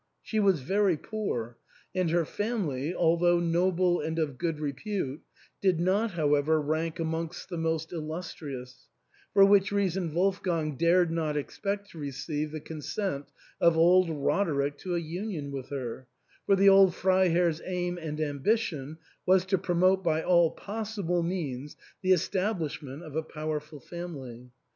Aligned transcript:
She 0.23 0.39
was 0.39 0.61
very 0.61 0.97
poor; 0.97 1.57
and 1.93 2.09
her 2.09 2.25
family, 2.25 2.91
although 2.91 3.39
noble 3.39 3.99
and 4.01 4.17
of 4.17 4.39
good 4.39 4.59
repute, 4.59 5.21
did 5.61 5.79
not, 5.79 6.13
however, 6.13 6.59
rank 6.59 6.99
amongst 6.99 7.49
the 7.49 7.57
most 7.59 7.93
illustrious, 7.93 8.87
for 9.31 9.45
which 9.45 9.71
reason 9.71 10.15
Wolfgang 10.15 10.75
dared 10.75 11.11
not 11.11 11.37
ex 11.37 11.59
pect 11.59 11.91
to 11.91 11.99
receive 11.99 12.49
the 12.51 12.59
consent 12.59 13.27
of 13.59 13.77
old 13.77 14.09
Roderick 14.09 14.79
to 14.79 14.95
a 14.95 14.99
union 14.99 15.51
with 15.51 15.69
her, 15.69 16.07
for 16.47 16.55
the 16.55 16.67
old 16.69 16.95
Freiherr's 16.95 17.61
aim 17.63 17.99
and 18.01 18.19
ambition 18.19 18.97
was 19.27 19.45
to 19.45 19.57
promote 19.59 20.03
by 20.03 20.23
all 20.23 20.49
possible 20.49 21.21
means 21.21 21.77
the 22.01 22.11
establishment 22.11 23.03
.of 23.03 23.15
a 23.15 23.21
powerful 23.21 23.79
family. 23.79 24.49